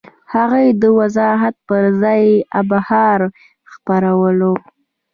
هغوی 0.33 0.67
د 0.81 0.83
وضاحت 0.99 1.55
پر 1.67 1.83
ځای 2.01 2.23
ابهام 2.61 3.21
خپرولو. 3.71 4.53